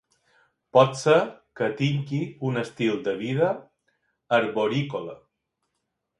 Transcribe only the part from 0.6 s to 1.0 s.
Pot